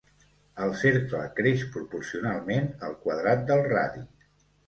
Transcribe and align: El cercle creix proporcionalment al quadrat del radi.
El 0.67 0.71
cercle 0.83 1.19
creix 1.39 1.65
proporcionalment 1.75 2.67
al 2.87 2.97
quadrat 3.05 3.47
del 3.53 3.61
radi. 3.77 4.05